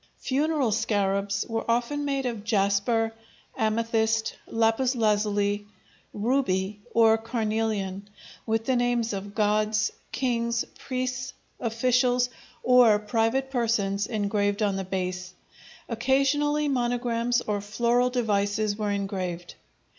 Funeral 0.17 0.71
scarabs 0.71 1.45
were 1.47 1.63
often 1.69 2.05
made 2.05 2.25
of 2.25 2.43
jasper, 2.43 3.13
amethyst, 3.55 4.35
lapis 4.47 4.95
lazuli, 4.95 5.67
ruby, 6.11 6.79
or 6.91 7.19
carnelian, 7.19 8.09
with 8.47 8.65
the 8.65 8.75
names 8.75 9.13
of 9.13 9.35
gods, 9.35 9.91
kings, 10.11 10.65
priests, 10.79 11.33
officials, 11.59 12.29
or 12.63 12.97
private 12.97 13.51
persons 13.51 14.07
engraved 14.07 14.63
on 14.63 14.75
the 14.75 14.83
base; 14.83 15.35
occasionally 15.87 16.67
monograms 16.67 17.41
or 17.41 17.61
floral 17.61 18.09
devices 18.09 18.75
were 18.75 18.89
engraved. 18.89 19.53